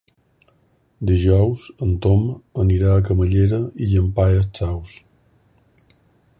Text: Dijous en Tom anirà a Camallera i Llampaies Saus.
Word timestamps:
Dijous 1.09 1.65
en 1.87 1.91
Tom 2.07 2.23
anirà 2.65 2.95
a 2.95 3.05
Camallera 3.11 3.61
i 3.87 3.93
Llampaies 3.93 4.49
Saus. 4.61 4.99